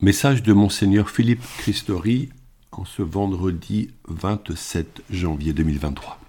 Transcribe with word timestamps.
Message 0.00 0.44
de 0.44 0.52
Monseigneur 0.52 1.10
Philippe 1.10 1.42
Christori 1.58 2.28
en 2.70 2.84
ce 2.84 3.02
vendredi 3.02 3.90
27 4.06 5.02
janvier 5.10 5.52
2023. 5.52 6.20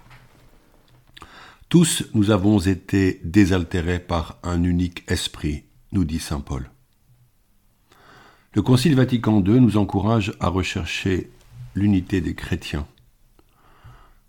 Tous 1.68 2.02
nous 2.12 2.32
avons 2.32 2.58
été 2.58 3.20
désaltérés 3.22 4.00
par 4.00 4.38
un 4.42 4.64
unique 4.64 5.04
esprit, 5.08 5.62
nous 5.92 6.04
dit 6.04 6.18
Saint 6.18 6.40
Paul. 6.40 6.68
Le 8.54 8.62
Concile 8.62 8.96
Vatican 8.96 9.40
II 9.40 9.60
nous 9.60 9.76
encourage 9.76 10.32
à 10.40 10.48
rechercher 10.48 11.30
l'unité 11.76 12.20
des 12.20 12.34
chrétiens. 12.34 12.88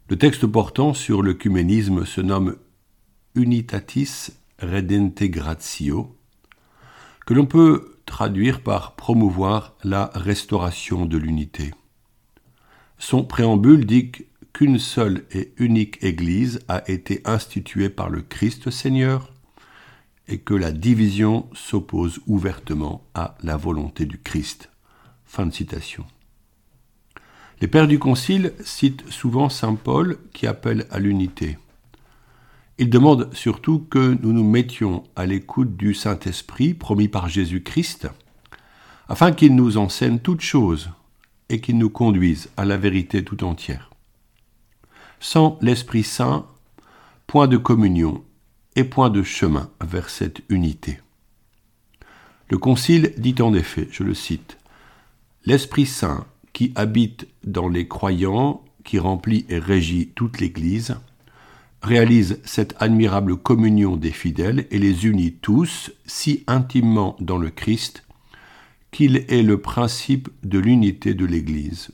Le 0.08 0.20
texte 0.20 0.46
portant 0.46 0.94
sur 0.94 1.24
l'œcuménisme 1.24 2.06
se 2.06 2.22
nomme 2.22 2.58
Unitatis 3.34 4.34
Redentegratio, 4.60 6.16
que 7.26 7.34
l'on 7.34 7.48
peut 7.48 7.91
traduire 8.12 8.60
par 8.60 8.98
promouvoir 8.98 9.74
la 9.86 10.12
restauration 10.14 11.06
de 11.06 11.18
l'unité. 11.18 11.72
Son 12.98 13.24
préambule 13.24 13.86
dit 13.86 14.12
qu'une 14.52 14.80
seule 14.80 15.24
et 15.32 15.54
unique 15.56 16.04
Église 16.04 16.60
a 16.68 16.84
été 16.92 17.22
instituée 17.24 17.90
par 17.90 18.10
le 18.10 18.22
Christ 18.22 18.70
Seigneur 18.70 19.32
et 20.28 20.40
que 20.40 20.54
la 20.54 20.74
division 20.74 21.50
s'oppose 21.54 22.20
ouvertement 22.28 23.02
à 23.14 23.38
la 23.44 23.56
volonté 23.56 24.06
du 24.06 24.20
Christ. 24.20 24.70
Les 27.62 27.68
pères 27.70 27.88
du 27.88 27.98
Concile 27.98 28.52
citent 28.60 29.10
souvent 29.10 29.48
Saint 29.48 29.76
Paul 29.76 30.18
qui 30.34 30.48
appelle 30.48 30.86
à 30.92 31.00
l'unité. 31.00 31.58
Il 32.82 32.90
demande 32.90 33.32
surtout 33.36 33.86
que 33.92 34.18
nous 34.24 34.34
nous 34.34 34.44
mettions 34.44 35.04
à 35.16 35.28
l'écoute 35.28 35.78
du 35.78 35.94
Saint-Esprit 35.94 36.74
promis 36.74 37.10
par 37.10 37.30
Jésus-Christ, 37.30 38.08
afin 39.08 39.34
qu'il 39.34 39.56
nous 39.56 39.78
enseigne 39.78 40.18
toutes 40.18 40.42
choses 40.42 40.90
et 41.50 41.62
qu'il 41.62 41.78
nous 41.78 41.92
conduise 41.92 42.50
à 42.58 42.66
la 42.66 42.78
vérité 42.78 43.24
tout 43.24 43.44
entière. 43.44 43.92
Sans 45.20 45.60
l'Esprit 45.62 46.02
Saint, 46.02 46.48
point 47.28 47.48
de 47.48 47.58
communion 47.58 48.24
et 48.76 48.84
point 48.84 49.12
de 49.12 49.22
chemin 49.22 49.70
vers 49.80 50.10
cette 50.10 50.42
unité. 50.50 51.02
Le 52.50 52.58
Concile 52.58 53.14
dit 53.16 53.36
en 53.44 53.54
effet, 53.54 53.90
je 53.92 54.02
le 54.02 54.16
cite, 54.16 54.58
L'Esprit 55.46 55.86
Saint 55.86 56.26
qui 56.52 56.72
habite 56.74 57.28
dans 57.44 57.70
les 57.70 57.88
croyants, 57.88 58.66
qui 58.84 58.98
remplit 58.98 59.46
et 59.50 59.60
régit 59.60 60.08
toute 60.16 60.40
l'Église, 60.40 60.98
réalise 61.82 62.40
cette 62.44 62.76
admirable 62.80 63.38
communion 63.38 63.98
des 63.98 64.12
fidèles 64.12 64.68
et 64.72 64.78
les 64.78 65.08
unit 65.08 65.34
tous 65.34 65.92
si 66.06 66.44
intimement 66.48 67.16
dans 67.20 67.38
le 67.38 67.50
Christ 67.50 68.04
qu'il 68.92 69.26
est 69.30 69.42
le 69.42 69.60
principe 69.60 70.30
de 70.44 70.60
l'unité 70.60 71.14
de 71.14 71.26
l'Église. 71.26 71.92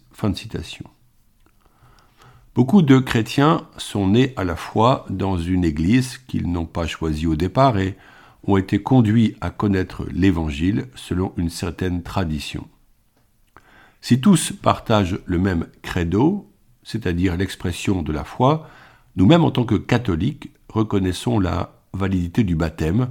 Beaucoup 2.55 2.81
de 2.81 2.97
chrétiens 2.97 3.67
sont 3.77 4.07
nés 4.07 4.33
à 4.35 4.43
la 4.43 4.55
fois 4.55 5.05
dans 5.09 5.37
une 5.37 5.63
Église 5.63 6.17
qu'ils 6.17 6.51
n'ont 6.51 6.65
pas 6.65 6.87
choisie 6.87 7.27
au 7.27 7.35
départ 7.35 7.77
et 7.77 7.95
ont 8.43 8.57
été 8.57 8.81
conduits 8.81 9.35
à 9.41 9.51
connaître 9.51 10.05
l'Évangile 10.11 10.87
selon 10.95 11.33
une 11.37 11.51
certaine 11.51 12.01
tradition. 12.01 12.67
Si 14.01 14.19
tous 14.19 14.51
partagent 14.51 15.19
le 15.25 15.37
même 15.37 15.67
credo, 15.81 16.49
c'est-à-dire 16.83 17.37
l'expression 17.37 18.01
de 18.01 18.11
la 18.11 18.23
foi, 18.23 18.67
nous-mêmes, 19.17 19.43
en 19.43 19.51
tant 19.51 19.65
que 19.65 19.75
catholiques, 19.75 20.51
reconnaissons 20.69 21.39
la 21.39 21.73
validité 21.91 22.43
du 22.43 22.55
baptême 22.55 23.09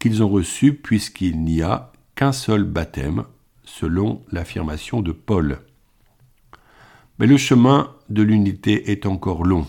qu'ils 0.00 0.22
ont 0.22 0.28
reçu 0.28 0.74
puisqu'il 0.74 1.42
n'y 1.42 1.62
a 1.62 1.92
qu'un 2.16 2.32
seul 2.32 2.64
baptême, 2.64 3.24
selon 3.62 4.22
l'affirmation 4.30 5.00
de 5.00 5.12
Paul. 5.12 5.60
Mais 7.18 7.26
le 7.26 7.36
chemin 7.36 7.92
de 8.10 8.22
l'unité 8.22 8.90
est 8.90 9.06
encore 9.06 9.44
long. 9.44 9.66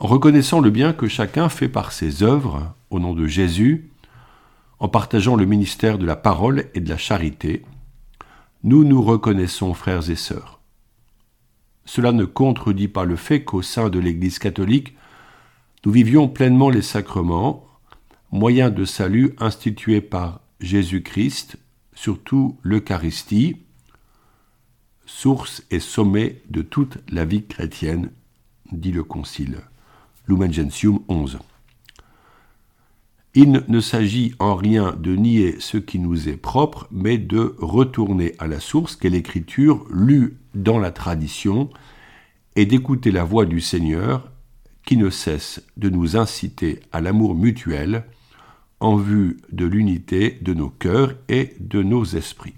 En 0.00 0.06
reconnaissant 0.06 0.60
le 0.60 0.70
bien 0.70 0.92
que 0.92 1.08
chacun 1.08 1.48
fait 1.48 1.68
par 1.68 1.90
ses 1.90 2.22
œuvres, 2.22 2.74
au 2.90 3.00
nom 3.00 3.14
de 3.14 3.26
Jésus, 3.26 3.90
en 4.78 4.88
partageant 4.88 5.34
le 5.34 5.46
ministère 5.46 5.98
de 5.98 6.06
la 6.06 6.14
parole 6.14 6.66
et 6.74 6.80
de 6.80 6.88
la 6.88 6.98
charité, 6.98 7.64
nous 8.62 8.84
nous 8.84 9.02
reconnaissons 9.02 9.72
frères 9.72 10.10
et 10.10 10.16
sœurs. 10.16 10.57
Cela 11.88 12.12
ne 12.12 12.26
contredit 12.26 12.86
pas 12.86 13.06
le 13.06 13.16
fait 13.16 13.44
qu'au 13.44 13.62
sein 13.62 13.88
de 13.88 13.98
l'Église 13.98 14.38
catholique, 14.38 14.94
nous 15.86 15.90
vivions 15.90 16.28
pleinement 16.28 16.68
les 16.68 16.82
sacrements, 16.82 17.66
moyens 18.30 18.74
de 18.74 18.84
salut 18.84 19.34
institués 19.38 20.02
par 20.02 20.42
Jésus-Christ, 20.60 21.56
surtout 21.94 22.58
l'Eucharistie, 22.62 23.56
source 25.06 25.62
et 25.70 25.80
sommet 25.80 26.42
de 26.50 26.60
toute 26.60 26.98
la 27.10 27.24
vie 27.24 27.46
chrétienne, 27.46 28.10
dit 28.70 28.92
le 28.92 29.02
Concile. 29.02 29.62
Lumen 30.26 30.52
Gentium 30.52 31.00
11. 31.08 31.38
Il 33.32 33.64
ne 33.66 33.80
s'agit 33.80 34.34
en 34.38 34.56
rien 34.56 34.92
de 34.92 35.16
nier 35.16 35.56
ce 35.58 35.78
qui 35.78 35.98
nous 35.98 36.28
est 36.28 36.36
propre, 36.36 36.86
mais 36.90 37.16
de 37.16 37.56
retourner 37.58 38.34
à 38.38 38.46
la 38.46 38.60
source 38.60 38.94
qu'est 38.94 39.08
l'Écriture 39.08 39.86
lue 39.90 40.37
dans 40.62 40.78
la 40.78 40.90
tradition 40.90 41.70
et 42.56 42.66
d'écouter 42.66 43.10
la 43.10 43.24
voix 43.24 43.46
du 43.46 43.60
Seigneur 43.60 44.30
qui 44.84 44.96
ne 44.96 45.10
cesse 45.10 45.62
de 45.76 45.88
nous 45.88 46.16
inciter 46.16 46.80
à 46.92 47.00
l'amour 47.00 47.34
mutuel 47.34 48.04
en 48.80 48.96
vue 48.96 49.38
de 49.52 49.66
l'unité 49.66 50.38
de 50.42 50.54
nos 50.54 50.70
cœurs 50.70 51.14
et 51.28 51.54
de 51.60 51.82
nos 51.82 52.04
esprits. 52.04 52.54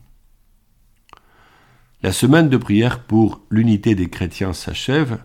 La 2.02 2.12
semaine 2.12 2.48
de 2.48 2.56
prière 2.56 3.02
pour 3.02 3.42
l'unité 3.50 3.94
des 3.94 4.08
chrétiens 4.08 4.52
s'achève, 4.52 5.22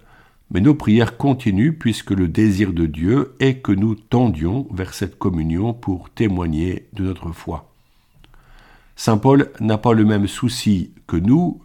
mais 0.51 0.61
nos 0.61 0.75
prières 0.75 1.17
continuent 1.17 1.77
puisque 1.77 2.11
le 2.11 2.27
désir 2.27 2.73
de 2.73 2.85
Dieu 2.85 3.35
est 3.39 3.59
que 3.59 3.71
nous 3.71 3.95
tendions 3.95 4.67
vers 4.71 4.93
cette 4.93 5.17
communion 5.17 5.73
pour 5.73 6.09
témoigner 6.09 6.87
de 6.93 7.03
notre 7.03 7.31
foi. 7.31 7.71
Saint 8.95 9.17
Paul 9.17 9.51
n'a 9.59 9.77
pas 9.77 9.93
le 9.93 10.05
même 10.05 10.27
souci 10.27 10.93
que 11.07 11.17
nous 11.17 11.61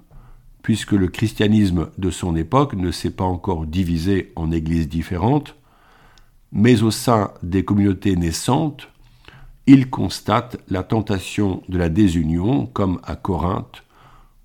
puisque 0.63 0.93
le 0.93 1.09
christianisme 1.09 1.89
de 1.99 2.11
son 2.11 2.37
époque 2.37 2.75
ne 2.75 2.91
s'est 2.91 3.11
pas 3.11 3.25
encore 3.25 3.67
divisé 3.67 4.33
en 4.37 4.53
églises 4.53 4.89
différentes, 4.89 5.57
mais 6.53 6.83
au 6.83 6.91
sein 6.91 7.33
des 7.43 7.65
communautés 7.65 8.17
naissantes, 8.17 8.89
il 9.67 9.89
constate 9.89 10.59
la 10.69 10.83
tentation 10.83 11.63
de 11.69 11.79
la 11.79 11.89
désunion, 11.89 12.67
comme 12.67 13.01
à 13.05 13.15
Corinthe, 13.15 13.85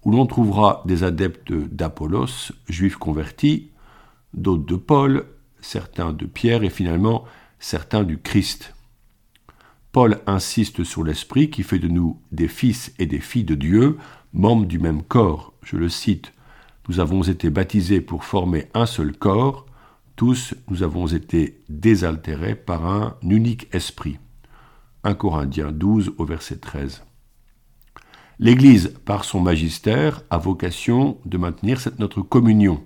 où 0.03 0.11
l'on 0.11 0.27
trouvera 0.27 0.83
des 0.85 1.03
adeptes 1.03 1.51
d'Apollos, 1.51 2.51
juifs 2.69 2.97
convertis, 2.97 3.71
d'autres 4.33 4.65
de 4.65 4.75
Paul, 4.75 5.25
certains 5.61 6.13
de 6.13 6.25
Pierre 6.25 6.63
et 6.63 6.69
finalement 6.69 7.23
certains 7.59 8.03
du 8.03 8.19
Christ. 8.19 8.75
Paul 9.91 10.19
insiste 10.27 10.83
sur 10.83 11.03
l'Esprit 11.03 11.49
qui 11.49 11.63
fait 11.63 11.79
de 11.79 11.87
nous 11.87 12.19
des 12.31 12.49
fils 12.49 12.93
et 12.99 13.07
des 13.07 13.21
filles 13.21 13.45
de 13.45 13.55
Dieu, 13.55 13.97
membres 14.33 14.65
du 14.65 14.77
même 14.77 15.01
corps, 15.01 15.53
je 15.65 15.75
le 15.77 15.89
cite, 15.89 16.31
Nous 16.87 16.99
avons 16.99 17.23
été 17.23 17.49
baptisés 17.49 17.99
pour 17.99 18.23
former 18.23 18.67
un 18.75 18.85
seul 18.85 19.17
corps, 19.17 19.65
tous 20.15 20.53
nous 20.69 20.83
avons 20.83 21.07
été 21.07 21.63
désaltérés 21.67 22.55
par 22.55 22.85
un 22.85 23.17
unique 23.23 23.67
esprit. 23.73 24.19
1 25.03 25.15
Corinthiens 25.15 25.71
12 25.71 26.13
au 26.17 26.25
verset 26.25 26.57
13. 26.57 27.03
L'Église, 28.37 28.95
par 29.05 29.25
son 29.25 29.39
magistère, 29.39 30.21
a 30.29 30.37
vocation 30.37 31.17
de 31.25 31.37
maintenir 31.37 31.81
cette 31.81 31.99
notre 31.99 32.21
communion. 32.21 32.83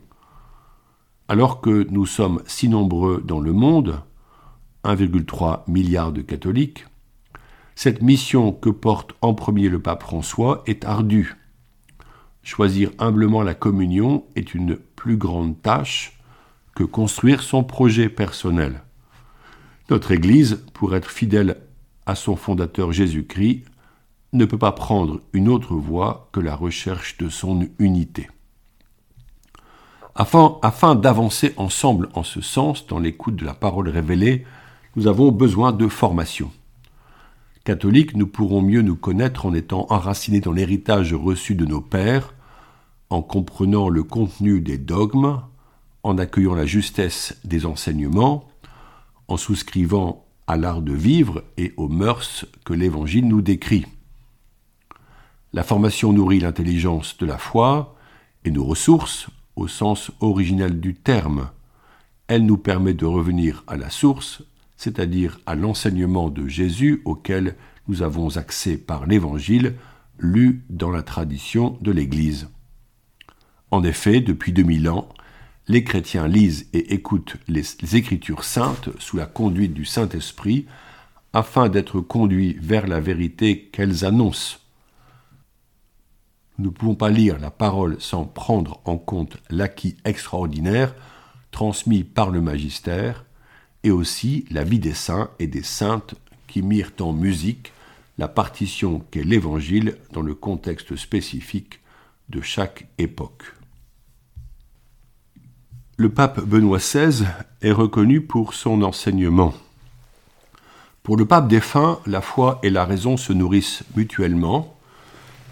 Alors 1.27 1.59
que 1.59 1.85
nous 1.91 2.05
sommes 2.05 2.41
si 2.45 2.69
nombreux 2.69 3.21
dans 3.25 3.41
le 3.41 3.51
monde, 3.51 4.01
1,3 4.85 5.63
milliard 5.67 6.13
de 6.13 6.21
catholiques, 6.21 6.85
cette 7.75 8.01
mission 8.01 8.53
que 8.53 8.69
porte 8.69 9.13
en 9.21 9.33
premier 9.33 9.69
le 9.69 9.81
pape 9.81 10.03
François 10.03 10.63
est 10.65 10.85
ardue. 10.85 11.38
Choisir 12.49 12.89
humblement 12.97 13.43
la 13.43 13.53
communion 13.53 14.25
est 14.35 14.55
une 14.55 14.75
plus 14.75 15.17
grande 15.17 15.61
tâche 15.61 16.19
que 16.73 16.83
construire 16.83 17.43
son 17.43 17.63
projet 17.63 18.09
personnel. 18.09 18.81
Notre 19.91 20.11
Église, 20.11 20.65
pour 20.73 20.95
être 20.95 21.11
fidèle 21.11 21.57
à 22.07 22.15
son 22.15 22.35
fondateur 22.35 22.91
Jésus-Christ, 22.91 23.65
ne 24.33 24.45
peut 24.45 24.57
pas 24.57 24.71
prendre 24.71 25.21
une 25.31 25.47
autre 25.47 25.75
voie 25.75 26.27
que 26.31 26.39
la 26.39 26.55
recherche 26.55 27.17
de 27.17 27.29
son 27.29 27.69
unité. 27.77 28.31
Afin, 30.15 30.57
afin 30.63 30.95
d'avancer 30.95 31.53
ensemble 31.55 32.09
en 32.15 32.23
ce 32.23 32.41
sens 32.41 32.87
dans 32.87 32.97
l'écoute 32.97 33.35
de 33.35 33.45
la 33.45 33.53
parole 33.53 33.89
révélée, 33.89 34.43
nous 34.95 35.05
avons 35.05 35.31
besoin 35.31 35.71
de 35.71 35.87
formation. 35.87 36.51
Catholiques, 37.63 38.15
nous 38.15 38.25
pourrons 38.25 38.63
mieux 38.63 38.81
nous 38.81 38.95
connaître 38.95 39.45
en 39.45 39.53
étant 39.53 39.85
enracinés 39.91 40.41
dans 40.41 40.51
l'héritage 40.51 41.13
reçu 41.13 41.53
de 41.53 41.67
nos 41.67 41.81
pères, 41.81 42.33
en 43.09 43.21
comprenant 43.21 43.89
le 43.89 44.03
contenu 44.03 44.61
des 44.61 44.77
dogmes, 44.77 45.41
en 46.03 46.17
accueillant 46.17 46.55
la 46.55 46.65
justesse 46.65 47.37
des 47.43 47.65
enseignements, 47.65 48.47
en 49.27 49.37
souscrivant 49.37 50.25
à 50.47 50.57
l'art 50.57 50.81
de 50.81 50.93
vivre 50.93 51.43
et 51.57 51.73
aux 51.77 51.87
mœurs 51.87 52.45
que 52.65 52.73
l'Évangile 52.73 53.27
nous 53.27 53.41
décrit. 53.41 53.85
La 55.53 55.63
formation 55.63 56.13
nourrit 56.13 56.39
l'intelligence 56.39 57.17
de 57.17 57.25
la 57.25 57.37
foi 57.37 57.95
et 58.45 58.51
nos 58.51 58.63
ressources 58.63 59.27
au 59.55 59.67
sens 59.67 60.11
originel 60.19 60.79
du 60.79 60.95
terme. 60.95 61.49
Elle 62.27 62.45
nous 62.45 62.57
permet 62.57 62.93
de 62.93 63.05
revenir 63.05 63.63
à 63.67 63.75
la 63.75 63.89
source, 63.89 64.43
c'est-à-dire 64.77 65.39
à, 65.45 65.55
l'enseignement 65.55 66.29
de 66.29 66.47
Jésus 66.47 67.01
auquel 67.05 67.55
nous 67.87 68.01
avons 68.01 68.37
accès 68.37 68.77
par 68.77 69.05
l'Évangile 69.05 69.75
lu 70.19 70.63
dans 70.69 70.91
la 70.91 71.01
tradition 71.01 71.77
de 71.81 71.91
l'Église. 71.91 72.47
En 73.71 73.83
effet, 73.83 74.19
depuis 74.19 74.51
2000 74.51 74.89
ans, 74.89 75.09
les 75.67 75.83
chrétiens 75.83 76.27
lisent 76.27 76.67
et 76.73 76.93
écoutent 76.93 77.37
les, 77.47 77.63
Écritures 77.95 78.43
saintes 78.43 78.89
sous 78.97 79.17
la 79.17 79.27
conduite 79.27 79.73
du 79.73 79.85
Saint-Esprit 79.85 80.65
afin 81.31 81.69
d'être 81.69 82.01
conduits 82.01 82.57
vers 82.59 82.87
la 82.87 82.99
vérité 82.99 83.69
qu'elles 83.71 84.03
annoncent. 84.03 84.57
Nous 86.57 86.71
ne 86.71 86.75
pouvons 86.75 86.95
pas 86.95 87.11
lire 87.11 87.37
la 87.39 87.51
parole 87.51 88.01
sans 88.01 88.25
prendre 88.25 88.81
en 88.85 88.97
compte 88.97 89.37
l'acquis 89.49 89.95
extraordinaire 90.03 90.95
transmis 91.51 92.03
par 92.03 92.31
le 92.31 92.41
magistère 92.41 93.25
et 93.83 93.91
aussi 93.91 94.45
la 94.49 94.63
vie 94.63 94.79
des 94.79 94.93
saints 94.95 95.29
et 95.39 95.47
des 95.47 95.63
saintes 95.63 96.15
qui 96.47 96.63
mirent 96.63 96.91
en 96.99 97.13
musique 97.13 97.71
la 98.17 98.27
partition 98.27 99.03
qu'est 99.11 99.23
l'Évangile 99.23 99.97
dans 100.11 100.21
le 100.21 100.35
contexte 100.35 100.95
spécifique 100.95 101.79
de 102.27 102.41
chaque 102.41 102.87
époque. 102.97 103.58
Le 105.99 106.07
pape 106.07 106.39
Benoît 106.39 106.77
XVI 106.77 107.25
est 107.61 107.73
reconnu 107.73 108.21
pour 108.21 108.53
son 108.53 108.83
enseignement. 108.83 109.53
Pour 111.03 111.17
le 111.17 111.25
pape 111.25 111.49
défunt, 111.49 111.99
la 112.07 112.21
foi 112.21 112.57
et 112.63 112.69
la 112.69 112.85
raison 112.85 113.17
se 113.17 113.33
nourrissent 113.33 113.83
mutuellement. 113.97 114.77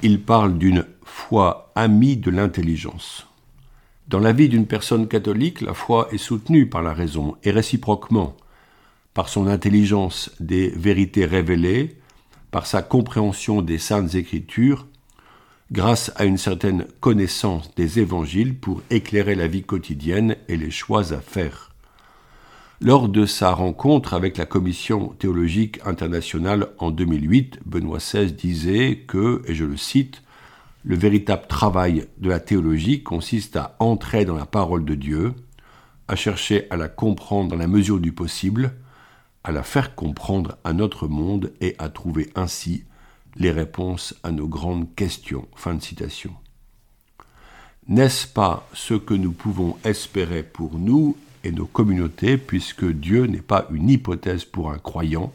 Il 0.04 0.22
parle 0.22 0.58
d'une 0.58 0.86
foi 1.04 1.74
amie 1.76 2.16
de 2.16 2.32
l'intelligence. 2.32 3.28
Dans 4.08 4.20
la 4.20 4.32
vie 4.32 4.48
d'une 4.48 4.68
personne 4.68 5.10
catholique, 5.10 5.60
la 5.60 5.74
foi 5.74 6.08
est 6.14 6.18
soutenue 6.18 6.70
par 6.70 6.82
la 6.82 6.94
raison 6.94 7.36
et 7.44 7.52
réciproquement, 7.52 8.38
par 9.14 9.28
son 9.28 9.48
intelligence 9.48 10.32
des 10.40 10.70
vérités 10.70 11.26
révélées, 11.26 11.98
par 12.52 12.68
sa 12.68 12.82
compréhension 12.82 13.62
des 13.62 13.80
saintes 13.80 14.16
écritures, 14.16 14.88
grâce 15.72 16.12
à 16.16 16.26
une 16.26 16.38
certaine 16.38 16.86
connaissance 17.00 17.74
des 17.76 18.00
évangiles 18.00 18.56
pour 18.56 18.82
éclairer 18.90 19.36
la 19.36 19.48
vie 19.48 19.64
quotidienne 19.64 20.36
et 20.48 20.56
les 20.56 20.72
choix 20.72 21.14
à 21.14 21.20
faire. 21.20 21.72
Lors 22.80 23.10
de 23.10 23.26
sa 23.26 23.52
rencontre 23.52 24.14
avec 24.14 24.38
la 24.38 24.46
Commission 24.46 25.10
théologique 25.20 25.80
internationale 25.84 26.68
en 26.78 26.92
2008, 26.92 27.60
Benoît 27.66 27.98
XVI 27.98 28.32
disait 28.32 29.04
que, 29.08 29.42
et 29.48 29.56
je 29.56 29.66
le 29.66 29.78
cite, 29.78 30.22
le 30.84 30.96
véritable 30.96 31.48
travail 31.48 32.08
de 32.20 32.30
la 32.30 32.40
théologie 32.40 33.04
consiste 33.04 33.58
à 33.58 33.76
entrer 33.80 34.26
dans 34.26 34.38
la 34.38 34.46
parole 34.46 34.86
de 34.86 34.96
Dieu, 34.96 35.34
à 36.08 36.16
chercher 36.16 36.68
à 36.70 36.78
la 36.78 36.88
comprendre 36.88 37.50
dans 37.50 37.58
la 37.58 37.68
mesure 37.68 38.00
du 38.00 38.14
possible, 38.14 38.74
à 39.44 39.52
la 39.52 39.64
faire 39.64 39.96
comprendre 39.96 40.58
à 40.64 40.72
notre 40.72 41.08
monde 41.08 41.52
et 41.60 41.76
à 41.80 41.90
trouver 41.90 42.30
ainsi 42.36 42.86
les 43.38 43.52
réponses 43.52 44.16
à 44.24 44.32
nos 44.32 44.48
grandes 44.48 44.94
questions. 44.96 45.48
Fin 45.56 45.76
de 45.76 45.82
citation. 45.82 46.34
N'est-ce 47.88 48.28
pas 48.28 48.68
ce 48.74 48.94
que 48.94 49.14
nous 49.14 49.32
pouvons 49.32 49.78
espérer 49.84 50.44
pour 50.44 50.78
nous 50.78 51.16
et 51.44 51.52
nos 51.52 51.66
communautés, 51.66 52.38
puisque 52.38 52.86
Dieu 52.86 53.26
n'est 53.26 53.38
pas 53.38 53.66
une 53.72 53.90
hypothèse 53.90 54.44
pour 54.44 54.72
un 54.72 54.78
croyant, 54.78 55.32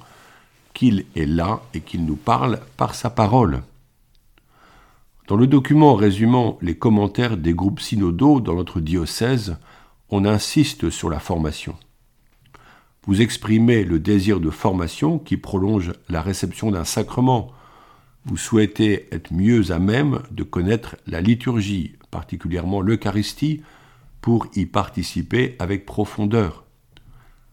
qu'il 0.75 1.06
est 1.16 1.26
là 1.26 1.62
et 1.75 1.81
qu'il 1.81 2.04
nous 2.04 2.16
parle 2.16 2.60
par 2.76 2.94
sa 2.94 3.08
parole? 3.08 3.62
Dans 5.28 5.37
le 5.37 5.46
document 5.46 5.94
résumant 5.94 6.58
les 6.60 6.76
commentaires 6.76 7.37
des 7.37 7.55
groupes 7.55 7.81
synodaux 7.81 8.40
dans 8.40 8.55
notre 8.55 8.81
diocèse, 8.81 9.56
on 10.10 10.26
insiste 10.26 10.90
sur 10.90 11.08
la 11.08 11.20
formation. 11.20 11.75
Vous 13.06 13.20
exprimez 13.20 13.82
le 13.82 13.98
désir 13.98 14.40
de 14.40 14.50
formation 14.50 15.19
qui 15.19 15.37
prolonge 15.37 15.93
la 16.08 16.20
réception 16.20 16.70
d'un 16.70 16.84
sacrement. 16.84 17.50
Vous 18.24 18.36
souhaitez 18.36 19.08
être 19.12 19.32
mieux 19.32 19.72
à 19.72 19.78
même 19.78 20.22
de 20.30 20.44
connaître 20.44 20.96
la 21.06 21.20
liturgie, 21.20 21.96
particulièrement 22.10 22.80
l'Eucharistie, 22.80 23.62
pour 24.20 24.46
y 24.54 24.66
participer 24.66 25.56
avec 25.58 25.84
profondeur. 25.84 26.64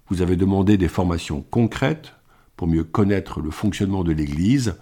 Vous 0.10 0.22
avez 0.22 0.36
demandé 0.36 0.78
des 0.78 0.88
formations 0.88 1.42
concrètes 1.42 2.14
pour 2.56 2.68
mieux 2.68 2.84
connaître 2.84 3.42
le 3.42 3.50
fonctionnement 3.50 4.04
de 4.04 4.12
l'Église 4.12 4.76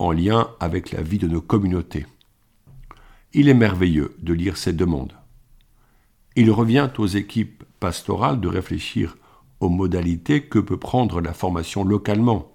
en 0.00 0.10
lien 0.10 0.50
avec 0.58 0.90
la 0.90 1.02
vie 1.02 1.18
de 1.18 1.28
nos 1.28 1.40
communautés. 1.40 2.06
Il 3.32 3.48
est 3.48 3.54
merveilleux 3.54 4.16
de 4.20 4.32
lire 4.32 4.56
ces 4.56 4.72
demandes. 4.72 5.12
Il 6.34 6.50
revient 6.50 6.88
aux 6.98 7.06
équipes 7.06 7.62
pastorales 7.78 8.40
de 8.40 8.48
réfléchir 8.48 9.16
aux 9.60 9.68
modalités 9.68 10.42
que 10.42 10.58
peut 10.58 10.78
prendre 10.78 11.20
la 11.20 11.32
formation 11.32 11.84
localement. 11.84 12.50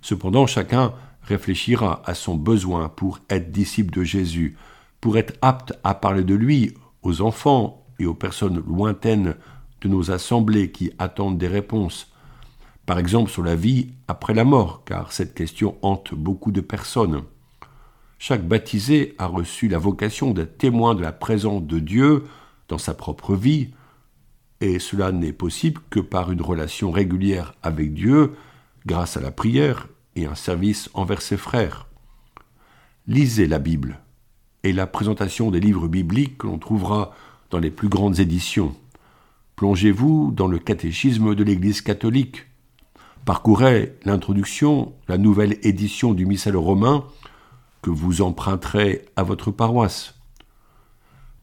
Cependant, 0.00 0.46
chacun 0.46 0.92
réfléchira 1.28 2.02
à 2.04 2.14
son 2.14 2.34
besoin 2.34 2.88
pour 2.88 3.20
être 3.30 3.52
disciple 3.52 3.92
de 3.92 4.02
Jésus, 4.02 4.56
pour 5.00 5.18
être 5.18 5.34
apte 5.42 5.74
à 5.84 5.94
parler 5.94 6.24
de 6.24 6.34
lui 6.34 6.74
aux 7.02 7.20
enfants 7.20 7.86
et 7.98 8.06
aux 8.06 8.14
personnes 8.14 8.62
lointaines 8.66 9.36
de 9.80 9.88
nos 9.88 10.10
assemblées 10.10 10.72
qui 10.72 10.90
attendent 10.98 11.38
des 11.38 11.48
réponses, 11.48 12.12
par 12.86 12.98
exemple 12.98 13.30
sur 13.30 13.42
la 13.42 13.54
vie 13.54 13.90
après 14.08 14.34
la 14.34 14.44
mort, 14.44 14.82
car 14.84 15.12
cette 15.12 15.34
question 15.34 15.76
hante 15.82 16.14
beaucoup 16.14 16.50
de 16.50 16.60
personnes. 16.60 17.22
Chaque 18.18 18.46
baptisé 18.46 19.14
a 19.18 19.26
reçu 19.26 19.68
la 19.68 19.78
vocation 19.78 20.32
d'être 20.32 20.58
témoin 20.58 20.94
de 20.94 21.02
la 21.02 21.12
présence 21.12 21.62
de 21.62 21.78
Dieu 21.78 22.24
dans 22.68 22.78
sa 22.78 22.94
propre 22.94 23.36
vie, 23.36 23.70
et 24.60 24.80
cela 24.80 25.12
n'est 25.12 25.32
possible 25.32 25.80
que 25.90 26.00
par 26.00 26.32
une 26.32 26.42
relation 26.42 26.90
régulière 26.90 27.54
avec 27.62 27.94
Dieu, 27.94 28.34
grâce 28.86 29.16
à 29.16 29.20
la 29.20 29.30
prière 29.30 29.86
un 30.26 30.34
service 30.34 30.90
envers 30.94 31.22
ses 31.22 31.36
frères. 31.36 31.86
Lisez 33.06 33.46
la 33.46 33.58
Bible 33.58 34.00
et 34.64 34.72
la 34.72 34.86
présentation 34.86 35.50
des 35.50 35.60
livres 35.60 35.88
bibliques 35.88 36.38
que 36.38 36.46
l'on 36.46 36.58
trouvera 36.58 37.14
dans 37.50 37.58
les 37.58 37.70
plus 37.70 37.88
grandes 37.88 38.18
éditions. 38.18 38.74
Plongez-vous 39.56 40.32
dans 40.32 40.46
le 40.46 40.58
catéchisme 40.58 41.34
de 41.34 41.42
l'Église 41.42 41.80
catholique. 41.80 42.46
Parcourez 43.24 43.96
l'introduction, 44.04 44.92
la 45.08 45.18
nouvelle 45.18 45.58
édition 45.62 46.14
du 46.14 46.26
Missel 46.26 46.56
romain 46.56 47.04
que 47.82 47.90
vous 47.90 48.22
emprunterez 48.22 49.06
à 49.16 49.22
votre 49.22 49.50
paroisse. 49.50 50.14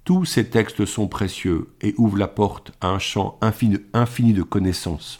Tous 0.04 0.24
ces 0.26 0.50
textes 0.50 0.86
sont 0.86 1.08
précieux 1.08 1.70
et 1.82 1.96
ouvrent 1.98 2.18
la 2.18 2.28
porte 2.28 2.72
à 2.80 2.90
un 2.90 3.00
champ 3.00 3.40
infini, 3.42 4.34
de 4.34 4.44
connaissances. 4.44 5.20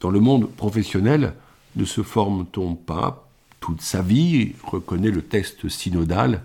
Dans 0.00 0.10
le 0.10 0.20
monde 0.20 0.50
professionnel, 0.50 1.34
ne 1.78 1.84
se 1.84 2.02
forme-t-on 2.02 2.74
pas 2.74 3.28
toute 3.60 3.80
sa 3.80 4.02
vie, 4.02 4.52
reconnaît 4.62 5.10
le 5.10 5.22
texte 5.22 5.68
synodal, 5.68 6.42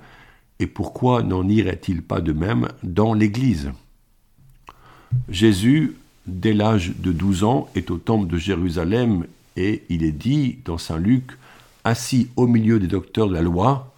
et 0.60 0.68
pourquoi 0.68 1.24
n'en 1.24 1.48
irait-il 1.50 2.02
pas 2.02 2.22
de 2.22 2.32
même 2.32 2.70
dans 2.84 3.14
l'Église? 3.14 3.72
Jésus, 5.30 5.98
dès 6.26 6.54
l'âge 6.54 6.94
de 6.98 7.12
12 7.12 7.44
ans, 7.44 7.70
est 7.76 7.92
au 7.92 7.98
temple 7.98 8.28
de 8.28 8.38
Jérusalem 8.38 9.26
et 9.56 9.84
il 9.90 10.04
est 10.04 10.12
dit 10.12 10.60
dans 10.66 10.78
Saint 10.78 10.98
Luc, 10.98 11.32
assis 11.84 12.30
au 12.36 12.48
milieu 12.48 12.80
des 12.80 12.88
docteurs 12.88 13.28
de 13.28 13.34
la 13.34 13.42
loi, 13.42 13.94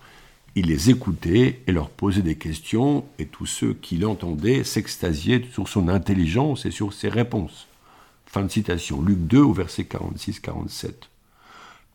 il 0.55 0.67
les 0.67 0.89
écoutait 0.89 1.59
et 1.67 1.71
leur 1.71 1.89
posait 1.89 2.21
des 2.21 2.35
questions, 2.35 3.03
et 3.19 3.25
tous 3.25 3.45
ceux 3.45 3.73
qui 3.73 3.97
l'entendaient 3.97 4.63
s'extasiaient 4.63 5.45
sur 5.51 5.67
son 5.67 5.89
intelligence 5.89 6.65
et 6.65 6.71
sur 6.71 6.93
ses 6.93 7.09
réponses. 7.09 7.67
Fin 8.25 8.43
de 8.43 8.51
citation. 8.51 9.01
Luc 9.01 9.19
2 9.19 9.39
au 9.39 9.53
verset 9.53 9.83
46-47. 9.83 10.93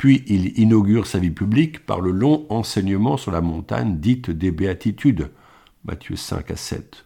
Puis 0.00 0.25
il 0.28 0.59
inaugure 0.59 1.07
sa 1.07 1.19
vie 1.19 1.30
publique 1.30 1.85
par 1.85 2.00
le 2.00 2.11
long 2.11 2.47
enseignement 2.49 3.19
sur 3.19 3.33
la 3.33 3.42
montagne 3.42 3.99
dite 3.99 4.30
des 4.30 4.50
béatitudes. 4.50 5.30
Matthieu 5.85 6.16
5 6.16 6.50
à 6.52 6.57
7. 6.57 7.04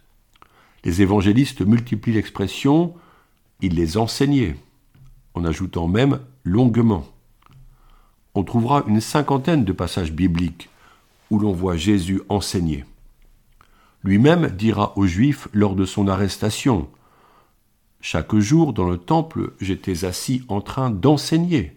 Les 0.85 1.01
évangélistes 1.01 1.59
multiplient 1.59 2.13
l'expression 2.13 2.93
il 3.59 3.75
les 3.75 3.97
enseignait, 3.97 4.55
en 5.33 5.43
ajoutant 5.43 5.89
même 5.89 6.21
longuement. 6.45 7.05
On 8.33 8.45
trouvera 8.45 8.85
une 8.87 9.01
cinquantaine 9.01 9.65
de 9.65 9.73
passages 9.73 10.13
bibliques 10.13 10.69
où 11.29 11.37
l'on 11.37 11.51
voit 11.51 11.75
Jésus 11.75 12.21
enseigner. 12.29 12.85
Lui-même 14.05 14.47
dira 14.47 14.97
aux 14.97 15.05
Juifs 15.05 15.49
lors 15.51 15.75
de 15.75 15.83
son 15.83 16.07
arrestation 16.07 16.87
Chaque 17.99 18.37
jour 18.37 18.71
dans 18.71 18.87
le 18.87 18.97
temple, 18.97 19.51
j'étais 19.59 20.05
assis 20.05 20.43
en 20.47 20.61
train 20.61 20.91
d'enseigner, 20.91 21.74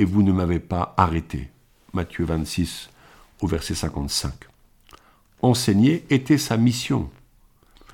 et 0.00 0.04
vous 0.06 0.22
ne 0.22 0.32
m'avez 0.32 0.60
pas 0.60 0.94
arrêté. 0.96 1.50
Matthieu 1.92 2.24
26, 2.24 2.88
au 3.42 3.46
verset 3.46 3.74
55. 3.74 4.32
Enseigner 5.42 6.06
était 6.08 6.38
sa 6.38 6.56
mission. 6.56 7.10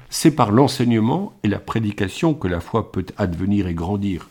C'est 0.09 0.31
par 0.31 0.53
l'enseignement 0.53 1.37
et 1.43 1.49
la 1.49 1.59
prédication 1.59 2.33
que 2.33 2.47
la 2.47 2.61
foi 2.61 2.93
peut 2.93 3.07
advenir 3.17 3.67
et 3.67 3.75
grandir. 3.75 4.29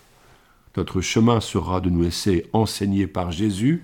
Notre 0.77 1.01
chemin 1.01 1.41
sera 1.41 1.81
de 1.81 1.89
nous 1.89 2.03
laisser 2.03 2.45
enseigner 2.53 3.07
par 3.07 3.33
Jésus 3.33 3.83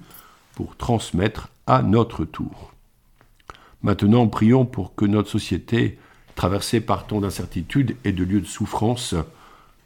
pour 0.55 0.77
transmettre 0.77 1.49
à 1.67 1.81
notre 1.81 2.23
tour. 2.23 2.71
Maintenant, 3.83 4.25
prions 4.29 4.65
pour 4.65 4.95
que 4.95 5.03
notre 5.03 5.29
société, 5.29 5.99
traversée 6.35 6.79
par 6.79 7.07
tant 7.07 7.19
d'incertitudes 7.19 7.97
et 8.05 8.13
de 8.13 8.23
lieux 8.23 8.41
de 8.41 8.45
souffrance, 8.45 9.15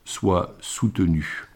soit 0.03 0.55
soutenue. 0.61 1.47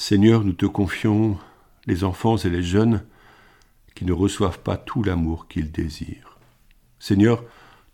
Seigneur, 0.00 0.44
nous 0.44 0.52
te 0.52 0.64
confions 0.64 1.36
les 1.86 2.04
enfants 2.04 2.36
et 2.36 2.48
les 2.48 2.62
jeunes 2.62 3.02
qui 3.96 4.04
ne 4.04 4.12
reçoivent 4.12 4.60
pas 4.60 4.76
tout 4.76 5.02
l'amour 5.02 5.48
qu'ils 5.48 5.72
désirent. 5.72 6.38
Seigneur, 7.00 7.42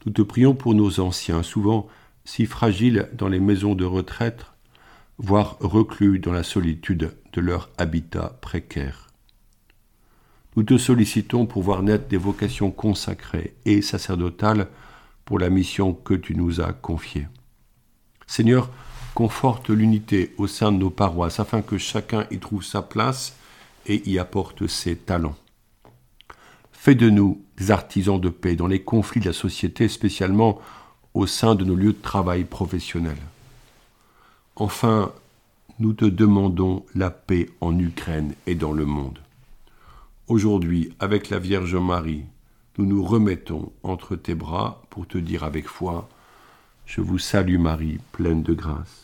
nous 0.05 0.13
te 0.13 0.21
prions 0.21 0.55
pour 0.55 0.75
nos 0.75 1.01
anciens, 1.01 1.43
souvent 1.43 1.89
si 2.27 2.45
fragiles 2.45 3.09
dans 3.15 3.29
les 3.29 3.41
maisons 3.41 3.75
de 3.75 3.87
retraite, 3.87 4.45
voire 5.17 5.57
reclus 5.61 6.19
dans 6.19 6.35
la 6.35 6.43
solitude 6.43 7.17
de 7.33 7.41
leur 7.41 7.71
habitat 7.79 8.37
précaire. 8.43 9.09
Nous 10.57 10.63
te 10.63 10.77
sollicitons 10.77 11.47
pour 11.47 11.63
voir 11.63 11.83
naître 11.83 12.09
des 12.09 12.19
vocations 12.19 12.71
consacrées 12.71 13.55
et 13.65 13.81
sacerdotales 13.81 14.69
pour 15.25 15.39
la 15.39 15.49
mission 15.49 15.95
que 15.95 16.13
tu 16.13 16.37
nous 16.37 16.61
as 16.61 16.75
confiée. 16.75 17.29
Seigneur, 18.27 18.71
conforte 19.15 19.71
l'unité 19.71 20.35
au 20.39 20.47
sein 20.47 20.73
de 20.73 20.79
nos 20.79 20.91
paroisses 20.91 21.41
afin 21.41 21.63
que 21.63 21.79
chacun 21.79 22.27
y 22.31 22.39
trouve 22.39 22.65
sa 22.65 22.83
place 22.83 23.37
et 23.87 24.09
y 24.09 24.19
apporte 24.19 24.67
ses 24.67 24.97
talents. 24.97 25.37
Fais 26.73 26.95
de 26.95 27.09
nous 27.09 27.41
artisans 27.69 28.21
de 28.21 28.29
paix 28.29 28.57
dans 28.57 28.67
les 28.67 28.83
conflits 28.83 29.21
de 29.21 29.27
la 29.27 29.33
société, 29.33 29.89
spécialement 29.89 30.61
au 31.15 31.27
sein 31.27 31.55
de 31.55 31.65
nos 31.65 31.77
lieux 31.77 31.93
de 31.93 32.03
travail 32.03 32.45
professionnels. 32.45 33.23
Enfin, 34.57 35.13
nous 35.79 35.93
te 35.93 36.05
demandons 36.05 36.85
la 36.95 37.11
paix 37.11 37.49
en 37.61 37.79
Ukraine 37.79 38.35
et 38.47 38.55
dans 38.55 38.73
le 38.73 38.85
monde. 38.85 39.19
Aujourd'hui, 40.29 40.93
avec 41.01 41.31
la 41.31 41.39
Vierge 41.39 41.77
Marie, 41.77 42.25
nous 42.79 42.87
nous 42.87 43.05
remettons 43.05 43.73
entre 43.83 44.17
tes 44.17 44.35
bras 44.35 44.83
pour 44.91 45.07
te 45.07 45.19
dire 45.19 45.45
avec 45.45 45.69
foi, 45.69 46.09
Je 46.87 47.01
vous 47.01 47.19
salue 47.19 47.59
Marie, 47.59 47.99
pleine 48.13 48.43
de 48.43 48.53
grâce, 48.53 49.04